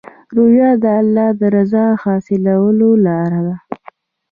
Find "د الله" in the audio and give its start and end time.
0.83-1.29